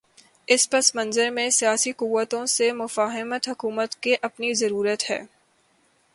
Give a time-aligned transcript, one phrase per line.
[0.47, 5.21] اس پس منظر میں سیاسی قوتوں سے مفاہمت حکومت کی اپنی ضرورت ہے۔